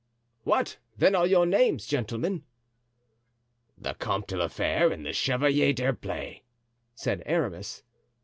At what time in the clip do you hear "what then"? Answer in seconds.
0.45-1.13